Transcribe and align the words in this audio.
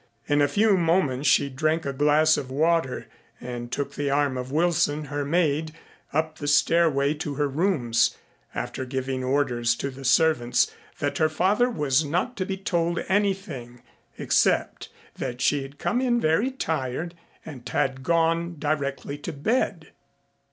In 0.25 0.41
a 0.41 0.47
few 0.47 0.77
moments 0.77 1.29
she 1.29 1.47
drank 1.47 1.85
a 1.85 1.93
glass 1.93 2.35
of 2.35 2.49
water 2.49 3.05
and 3.39 3.71
took 3.71 3.93
the 3.93 4.09
arm 4.09 4.35
of 4.35 4.51
Wilson, 4.51 5.05
her 5.13 5.23
maid, 5.23 5.73
up 6.11 6.39
the 6.39 6.47
stairway 6.47 7.13
to 7.13 7.35
her 7.35 7.47
rooms, 7.47 8.17
after 8.55 8.83
giving 8.83 9.23
orders 9.23 9.75
to 9.75 9.91
the 9.91 10.03
servants 10.03 10.73
that 10.97 11.19
her 11.19 11.29
father 11.29 11.69
was 11.69 12.03
not 12.03 12.35
to 12.37 12.47
be 12.47 12.57
told 12.57 12.97
anything 13.09 13.83
except 14.17 14.89
that 15.19 15.39
she 15.39 15.61
had 15.61 15.77
come 15.77 16.01
in 16.01 16.19
very 16.19 16.49
tired 16.49 17.13
and 17.45 17.69
had 17.69 18.01
gone 18.01 18.55
directly 18.57 19.19
to 19.19 19.31
bed. 19.31 19.89